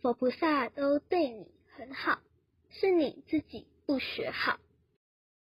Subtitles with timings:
[0.00, 2.20] 佛菩萨都对你很好
[2.70, 4.58] 是你自己不学好。